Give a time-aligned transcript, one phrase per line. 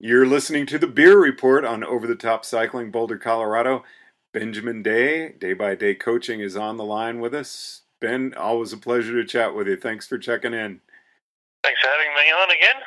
[0.00, 3.84] You're listening to the Beer Report on Over the Top Cycling Boulder, Colorado.
[4.32, 7.82] Benjamin Day, Day by Day Coaching, is on the line with us.
[8.00, 9.76] Ben, always a pleasure to chat with you.
[9.76, 10.80] Thanks for checking in.
[11.62, 12.82] Thanks for having me on again.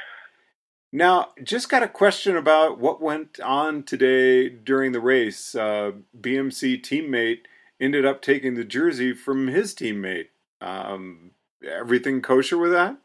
[0.91, 5.55] Now, just got a question about what went on today during the race.
[5.55, 7.39] Uh, BMC teammate
[7.79, 10.27] ended up taking the jersey from his teammate.
[10.59, 11.31] Um,
[11.65, 12.97] everything kosher with that?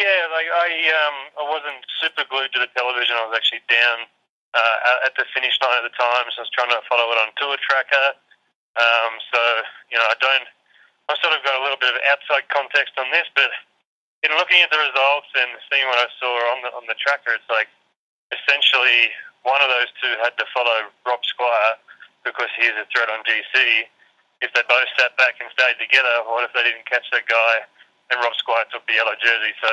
[0.00, 3.12] Yeah, like I, um, I wasn't super glued to the television.
[3.12, 4.08] I was actually down
[4.56, 7.20] uh, at the finish line at the time, so I was trying to follow it
[7.20, 8.16] on Tour Tracker.
[8.80, 9.40] Um, so
[9.92, 10.48] you know, I don't.
[11.12, 13.52] I sort of got a little bit of outside context on this, but
[14.24, 17.36] in looking at the results and seeing what I saw on the on the tracker,
[17.36, 17.68] it's like
[18.32, 19.12] essentially
[19.44, 21.76] one of those two had to follow Rob Squire
[22.24, 23.84] because he is a threat on GC.
[24.40, 27.68] If they both sat back and stayed together, what if they didn't catch that guy
[28.12, 29.56] and Rob Squire took the yellow jersey?
[29.58, 29.70] So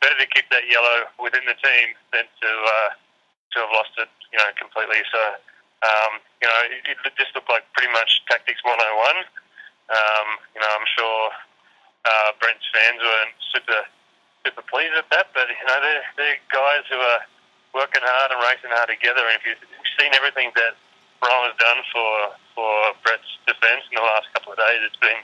[0.00, 2.90] better to keep that yellow within the team than to uh,
[3.52, 5.04] to have lost it, you know, completely.
[5.12, 5.20] So
[5.84, 8.80] um, you know, it, it just looked like pretty much tactics 101.
[9.92, 11.20] Um, you know, I'm sure
[12.08, 13.80] uh, Brent's fans weren't super
[14.44, 17.24] super pleased at that, but you know, they're, they're guys who are
[17.72, 19.24] working hard and racing hard together.
[19.24, 19.64] And if you've
[19.96, 20.76] seen everything that
[21.24, 22.12] Rohan has done for
[22.56, 22.72] for
[23.04, 25.20] Brent's defence in the last couple of days, it's been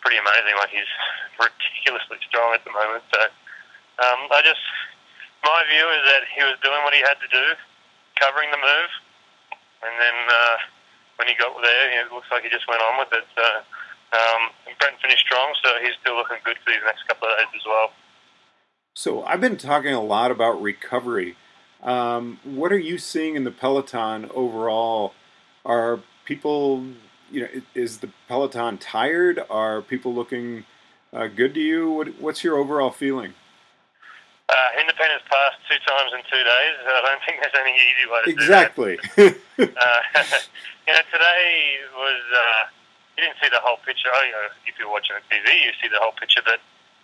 [0.00, 0.56] pretty amazing.
[0.56, 0.90] Like he's
[1.38, 3.04] ridiculously strong at the moment.
[3.12, 3.20] So
[4.04, 4.64] um, I just
[5.44, 7.46] my view is that he was doing what he had to do,
[8.20, 8.90] covering the move,
[9.84, 10.56] and then uh,
[11.16, 13.24] when he got there, it looks like he just went on with it.
[13.36, 13.44] So
[14.12, 17.52] um, Brent finished strong, so he's still looking good for these next couple of days
[17.54, 17.92] as well.
[18.94, 21.36] So I've been talking a lot about recovery.
[21.82, 25.14] Um, what are you seeing in the peloton overall?
[25.64, 26.84] Are people,
[27.30, 29.42] you know, is the peloton tired?
[29.50, 30.64] Are people looking
[31.12, 31.90] uh, good to you?
[31.90, 33.34] What, what's your overall feeling?
[34.48, 36.74] Uh, Independence passed two times in two days.
[36.82, 38.98] I don't think there's any easy way to exactly.
[39.14, 39.70] do that.
[39.78, 40.22] uh,
[40.86, 42.22] you know, today was.
[42.34, 42.62] Uh,
[43.20, 44.08] you didn't see the whole picture.
[44.08, 46.56] Oh, you know, if you're watching the TV, you see the whole picture, but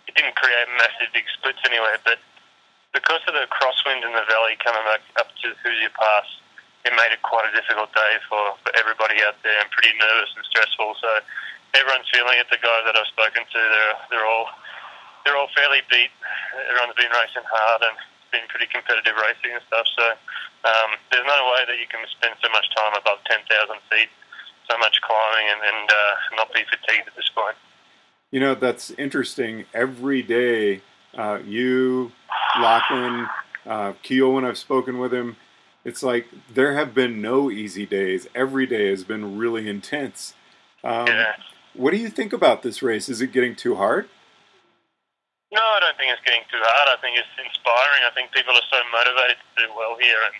[0.09, 2.01] it didn't create massive big splits anywhere.
[2.01, 2.17] But
[2.89, 6.25] because of the crosswind in the valley coming back up to Hoosier Pass,
[6.87, 10.31] it made it quite a difficult day for, for everybody out there and pretty nervous
[10.39, 10.95] and stressful.
[11.03, 11.09] So
[11.75, 12.47] everyone's feeling it.
[12.47, 14.47] The guys that I've spoken to, they're they're all
[15.27, 16.13] they're all fairly beat.
[16.71, 19.83] Everyone's been racing hard and it's been pretty competitive racing and stuff.
[19.91, 20.15] So
[20.63, 23.43] um, there's no way that you can spend so much time above 10,000
[23.91, 24.07] feet,
[24.71, 27.59] so much climbing, and, and uh, not be fatigued at this point.
[28.31, 29.65] You know, that's interesting.
[29.73, 30.81] Every day,
[31.15, 32.11] uh, you,
[32.59, 33.27] Lachlan,
[33.65, 35.35] uh, Kiel, when I've spoken with him,
[35.87, 38.27] it's like there have been no easy days.
[38.35, 40.35] Every day has been really intense.
[40.83, 41.39] Um, yeah.
[41.71, 43.07] What do you think about this race?
[43.07, 44.11] Is it getting too hard?
[45.47, 46.91] No, I don't think it's getting too hard.
[46.91, 48.03] I think it's inspiring.
[48.03, 50.35] I think people are so motivated to do well here, and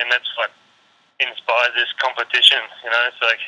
[0.00, 0.48] and that's what
[1.20, 2.64] inspires this competition.
[2.80, 3.44] You know, it's like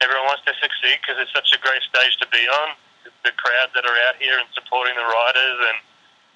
[0.00, 2.80] everyone wants to succeed because it's such a great stage to be on.
[3.28, 5.78] The crowd that are out here and supporting the riders and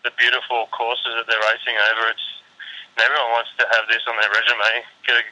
[0.04, 2.12] the beautiful courses that they're racing over.
[2.12, 2.25] It's
[2.96, 4.84] and everyone wants to have this on their resume.
[5.04, 5.24] Get a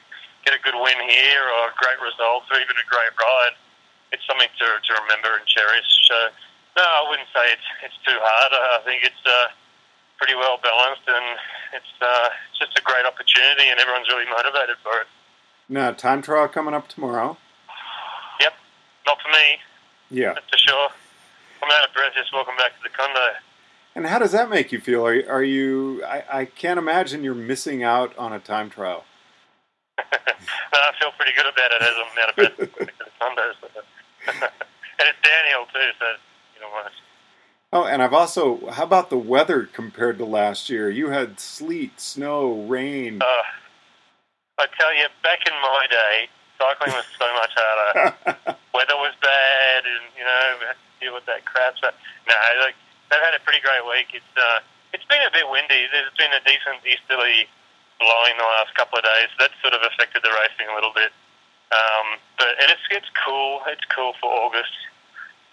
[0.44, 3.56] get a good win here, or a great result, or even a great ride.
[4.12, 5.88] It's something to to remember and cherish.
[6.04, 6.16] So
[6.76, 8.52] no, I wouldn't say it's it's too hard.
[8.52, 9.48] I think it's uh,
[10.20, 11.40] pretty well balanced, and
[11.72, 15.08] it's uh, it's just a great opportunity, and everyone's really motivated for it.
[15.68, 17.40] Now, time trial coming up tomorrow.
[18.40, 18.52] Yep,
[19.08, 19.46] not for me.
[20.12, 20.88] Yeah, that's for sure.
[21.64, 23.40] I'm out of breath just walking back to the condo.
[23.94, 25.06] And how does that make you feel?
[25.06, 26.04] Are, are you?
[26.04, 29.04] I, I can't imagine you're missing out on a time trial.
[29.98, 30.04] no,
[30.72, 32.90] I feel pretty good about it as I'm out of the
[33.20, 33.52] condo.
[34.96, 36.06] And it's downhill too, so
[36.54, 36.70] you know.
[36.70, 36.92] What?
[37.72, 40.88] Oh, and I've also, how about the weather compared to last year?
[40.88, 43.20] You had sleet, snow, rain.
[43.20, 43.26] Uh,
[44.60, 46.28] I tell you, back in my day,
[46.58, 48.16] cycling was so much harder.
[48.72, 51.74] weather was bad, and you know, we had to deal with that crap.
[51.82, 51.90] So,
[52.28, 52.76] no, like
[53.14, 54.10] they've had a pretty great week.
[54.10, 54.58] It's uh,
[54.90, 55.86] it's been a bit windy.
[55.94, 57.46] There's been a decent easterly
[58.02, 59.30] blowing the last couple of days.
[59.38, 61.14] That sort of affected the racing a little bit.
[61.70, 63.62] Um, but and it's it's cool.
[63.70, 64.74] It's cool for August.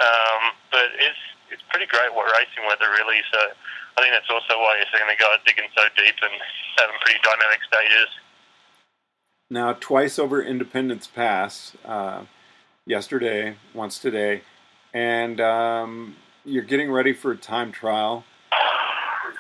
[0.02, 1.22] Um, but it's
[1.54, 3.22] it's pretty great what racing weather, really.
[3.30, 3.54] So
[3.94, 6.34] I think that's also why you're seeing the guys digging so deep and
[6.82, 8.10] having pretty dynamic stages.
[9.52, 12.24] Now, twice over Independence Pass, uh,
[12.86, 14.44] yesterday, once today,
[14.94, 18.24] and um, you're getting ready for a time trial.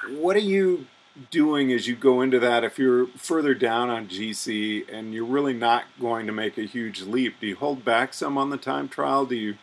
[0.10, 0.88] What are you
[1.30, 5.54] doing as you go into that if you're further down on GC and you're really
[5.54, 7.40] not going to make a huge leap?
[7.40, 9.26] Do you hold back some on the time trial?
[9.26, 9.56] Do you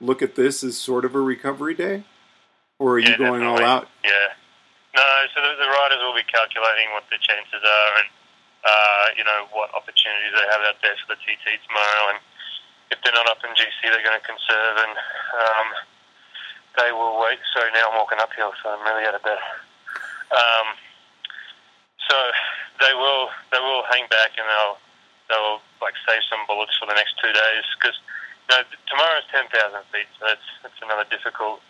[0.00, 2.04] look at this as sort of a recovery day,
[2.78, 3.64] or are you going definitely.
[3.64, 3.88] all out?
[4.04, 4.34] Yeah,
[4.96, 8.08] No, so the, the riders will be calculating what the chances are and
[8.64, 12.18] uh, you know what opportunities they have out there for the TT tomorrow, and
[12.90, 14.94] if they're not up in GC, they're going to conserve and
[15.36, 15.68] um,
[16.76, 17.38] they will wait.
[17.54, 19.38] Sorry, now I'm walking uphill, so I'm really out of bed.
[20.34, 20.66] Um,
[22.08, 22.16] so
[22.80, 24.78] they will they will hang back and they'll
[25.30, 27.96] they'll like save some bullets for the next two days because
[28.50, 31.62] you know, tomorrow's ten thousand feet, so that's that's another difficult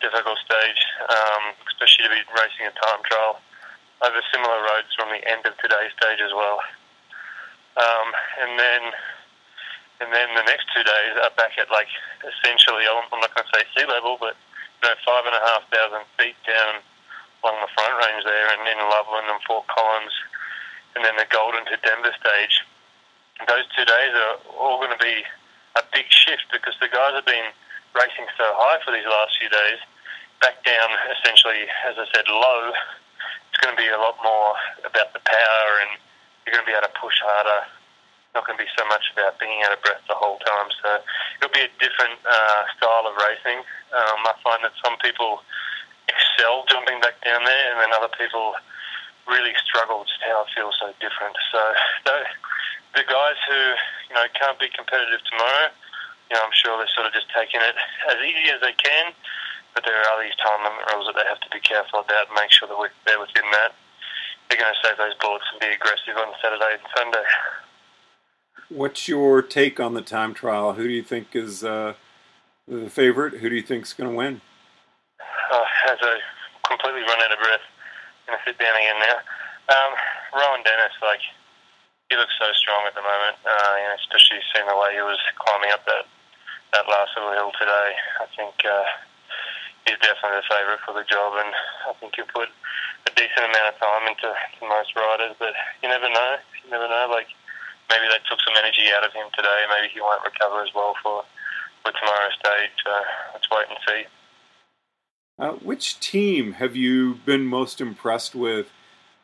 [0.00, 3.40] difficult stage, um, especially to be racing a time trial
[4.00, 6.60] over similar roads from the end of today's stage as well.
[7.76, 8.08] Um,
[8.40, 8.82] and then
[10.00, 11.90] and then the next two days are back at like
[12.24, 14.36] essentially I'm not going to say sea level, but
[14.82, 16.80] know five and a half thousand feet down
[17.44, 20.12] along the front range there, and in Loveland and Fort Collins,
[20.96, 22.64] and then the Golden to Denver stage.
[23.48, 25.24] Those two days are all going to be
[25.76, 27.48] a big shift because the guys have been
[27.96, 29.80] racing so high for these last few days.
[30.44, 32.72] Back down, essentially, as I said, low
[33.50, 34.54] it's going to be a lot more
[34.86, 35.98] about the power and
[36.46, 37.66] you're going to be able to push harder.
[38.34, 40.70] Not going to be so much about being out of breath the whole time.
[40.82, 41.02] So
[41.42, 43.60] it'll be a different uh, style of racing.
[43.90, 45.42] Um, I find that some people
[46.06, 48.54] excel jumping back down there, and then other people
[49.26, 50.06] really struggle.
[50.06, 51.34] Just how it feels so different.
[51.50, 51.60] So
[52.06, 53.60] the, guys who
[54.10, 55.74] you know can't be competitive tomorrow,
[56.30, 57.74] you know, I'm sure they're sort of just taking it
[58.06, 59.10] as easy as they can
[59.74, 62.34] but there are these time limit rules that they have to be careful about and
[62.34, 63.72] make sure that they're within that.
[64.48, 67.26] They're going to save those bullets and be aggressive on Saturday and Sunday.
[68.70, 70.78] What's your take on the time trial?
[70.78, 71.94] Who do you think is uh,
[72.70, 73.42] the favorite?
[73.42, 74.40] Who do you think is going to win?
[75.50, 76.22] Uh, as I
[76.62, 77.66] completely run out of breath,
[78.30, 79.18] I'm going to sit down again now.
[79.74, 79.92] Um,
[80.38, 81.18] Rohan Dennis, like,
[82.10, 85.02] he looks so strong at the moment, uh, you know, especially seeing the way he
[85.02, 86.06] was climbing up that,
[86.70, 87.90] that last little hill today.
[88.22, 88.86] I think uh,
[89.82, 91.50] he's definitely the favourite for the job, and
[91.90, 95.34] I think he'll put a decent amount of time into to most riders.
[95.42, 96.38] But you never know.
[96.62, 97.10] You never know.
[97.10, 97.34] Like
[97.90, 99.66] maybe they took some energy out of him today.
[99.68, 101.24] Maybe he won't recover as well for
[101.82, 102.70] for tomorrow's stage.
[102.84, 102.92] So
[103.34, 104.02] let's wait and see.
[105.38, 108.68] Uh, which team have you been most impressed with?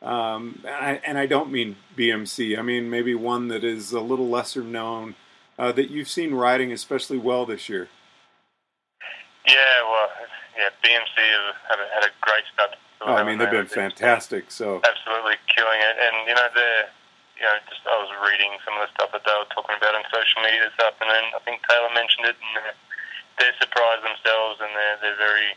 [0.01, 2.57] Um, and, I, and, I, don't mean BMC.
[2.57, 5.15] I mean maybe one that is a little lesser known
[5.57, 7.89] uh, that you've seen riding especially well this year.
[9.47, 9.55] Yeah,
[9.89, 10.09] well,
[10.55, 12.75] yeah, BMC have, have had a great start.
[13.01, 14.51] Oh, I mean, they've been fantastic.
[14.51, 16.89] So absolutely killing it, and you know they're
[17.37, 19.93] you know just I was reading some of the stuff that they were talking about
[19.95, 21.33] on social media this afternoon.
[21.33, 22.77] I think Taylor mentioned it, and they're,
[23.39, 25.53] they're surprised themselves, and they're they're very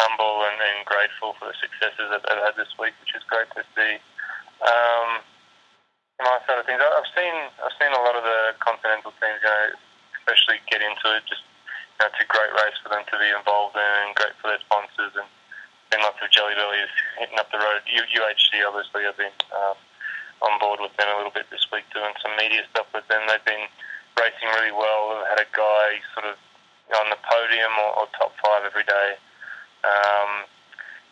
[0.00, 3.48] humble and, and grateful for the successes that they've had this week, which is great
[3.52, 4.00] to see.
[4.64, 5.20] Um,
[6.22, 9.50] my side of things, I've seen I've seen a lot of the continental teams, you
[9.52, 9.76] know,
[10.22, 11.44] especially get into it just
[12.02, 14.62] know, it's a great race for them to be involved in and great for their
[14.66, 15.28] sponsors and
[15.94, 17.86] been lots of jelly bellies hitting up the road.
[17.86, 19.78] UHC obviously have been um,
[20.42, 23.22] on board with them a little bit this week doing some media stuff with them.
[23.26, 23.66] They've been
[24.18, 25.14] racing really well.
[25.14, 26.36] They've had a guy sort of
[26.98, 29.16] on the podium or, or top five every day.
[29.86, 30.44] Um,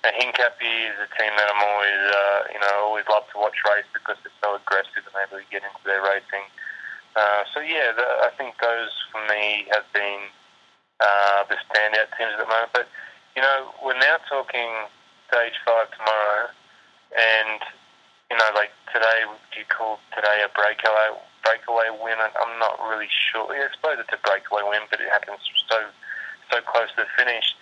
[0.03, 3.57] and Hincapie is a team that I'm always, uh, you know, always love to watch
[3.69, 6.45] race because they're so aggressive and they really get into their racing.
[7.17, 10.31] Uh, so yeah, the, I think those for me have been
[11.01, 12.73] uh, the standout teams at the moment.
[12.73, 12.89] But
[13.37, 14.89] you know, we're now talking
[15.29, 16.49] stage five tomorrow,
[17.13, 17.61] and
[18.31, 22.19] you know, like today, do you call today a breakaway breakaway win?
[22.21, 23.49] I'm not really sure.
[23.55, 25.89] Yeah, I suppose it's a breakaway win, but it happens so
[26.51, 27.55] so close to the finish.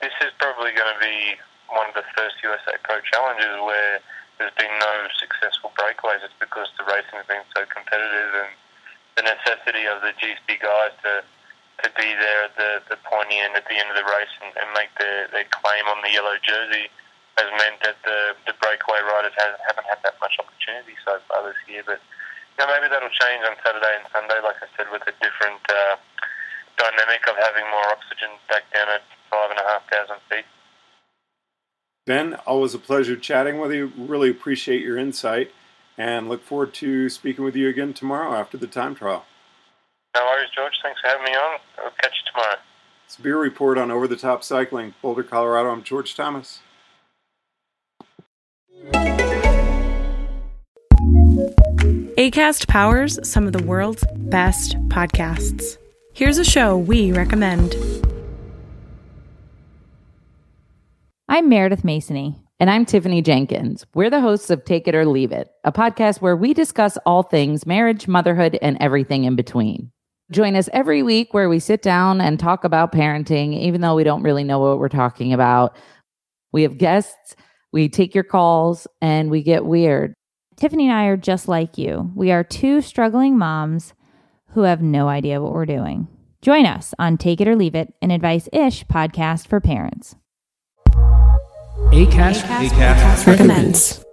[0.00, 1.40] This is probably going to be
[1.72, 4.00] one of the first USA Pro Challenges where
[4.36, 6.20] there's been no successful breakaways.
[6.20, 8.52] It's because the racing has been so competitive and
[9.16, 11.24] the necessity of the GSP guys to
[11.82, 14.54] to be there at the, the pointy end at the end of the race and,
[14.56, 16.86] and make their, their claim on the yellow jersey
[17.36, 18.38] has meant that the,
[19.02, 21.82] riders has, haven't had that much opportunity so far this year.
[21.86, 25.14] But you know, maybe that'll change on Saturday and Sunday, like I said, with a
[25.18, 25.96] different uh,
[26.78, 30.46] dynamic of having more oxygen back down at five and a half thousand feet.
[32.06, 33.90] Ben, always a pleasure chatting with you.
[33.96, 35.50] Really appreciate your insight
[35.96, 39.24] and look forward to speaking with you again tomorrow after the time trial.
[40.14, 40.74] No worries, George.
[40.82, 41.58] Thanks for having me on.
[41.78, 42.56] I'll catch you tomorrow.
[43.06, 45.70] It's a beer report on Over the Top Cycling, Boulder, Colorado.
[45.70, 46.60] I'm George Thomas.
[52.16, 55.76] ACAST powers some of the world's best podcasts.
[56.12, 57.74] Here's a show we recommend.
[61.28, 62.40] I'm Meredith Masony.
[62.60, 63.84] And I'm Tiffany Jenkins.
[63.94, 67.24] We're the hosts of Take It or Leave It, a podcast where we discuss all
[67.24, 69.90] things marriage, motherhood, and everything in between.
[70.30, 74.04] Join us every week where we sit down and talk about parenting, even though we
[74.04, 75.76] don't really know what we're talking about.
[76.52, 77.34] We have guests
[77.74, 80.14] We take your calls and we get weird.
[80.54, 82.12] Tiffany and I are just like you.
[82.14, 83.94] We are two struggling moms
[84.50, 86.06] who have no idea what we're doing.
[86.40, 90.14] Join us on Take It or Leave It, an advice ish podcast for parents.
[91.90, 94.03] ACAST, ACAST, recommends.